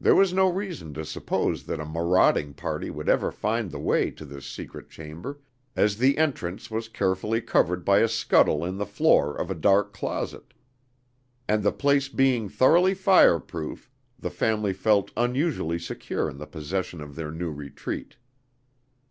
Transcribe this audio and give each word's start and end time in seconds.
There 0.00 0.14
was 0.14 0.32
no 0.32 0.50
reason 0.50 0.94
to 0.94 1.04
suppose 1.04 1.64
that 1.64 1.78
a 1.78 1.84
marauding 1.84 2.54
party 2.54 2.88
would 2.88 3.10
ever 3.10 3.30
find 3.30 3.70
the 3.70 3.78
way 3.78 4.10
to 4.10 4.24
this 4.24 4.46
secret 4.46 4.88
chamber, 4.88 5.38
as 5.76 5.98
the 5.98 6.16
entrance 6.16 6.70
was 6.70 6.88
carefully 6.88 7.42
covered 7.42 7.84
by 7.84 7.98
a 7.98 8.08
scuttle 8.08 8.64
in 8.64 8.78
the 8.78 8.86
floor 8.86 9.36
of 9.36 9.50
a 9.50 9.54
dark 9.54 9.92
closet; 9.92 10.54
and 11.46 11.62
the 11.62 11.72
place 11.72 12.08
being 12.08 12.48
thoroughly 12.48 12.94
fire 12.94 13.38
proof, 13.38 13.90
the 14.18 14.30
family 14.30 14.72
felt 14.72 15.10
unusually 15.14 15.78
secure 15.78 16.30
in 16.30 16.38
the 16.38 16.46
possession 16.46 17.02
of 17.02 17.14
their 17.14 17.30
new 17.30 17.52
retreat." 17.52 18.16